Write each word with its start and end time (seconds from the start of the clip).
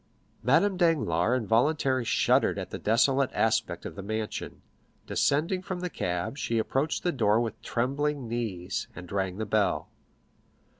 Madame 0.41 0.77
Danglars 0.77 1.37
involuntarily 1.37 2.05
shuddered 2.05 2.57
at 2.57 2.71
the 2.71 2.79
desolate 2.79 3.29
aspect 3.33 3.85
of 3.85 3.93
the 3.93 4.01
mansion; 4.01 4.63
descending 5.05 5.61
from 5.61 5.81
the 5.81 5.91
cab, 5.91 6.39
she 6.39 6.57
approached 6.57 7.03
the 7.03 7.11
door 7.11 7.39
with 7.39 7.61
trembling 7.61 8.27
knees, 8.27 8.87
and 8.95 9.11
rang 9.11 9.37
the 9.37 9.45
bell. 9.45 9.89